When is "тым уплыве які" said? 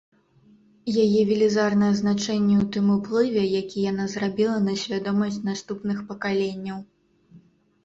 2.77-3.85